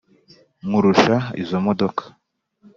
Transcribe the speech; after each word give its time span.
Nkurusha 0.67 1.15
izi 1.41 1.57
modoka, 1.65 2.03